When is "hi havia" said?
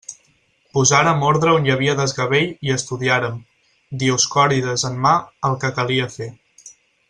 1.69-1.93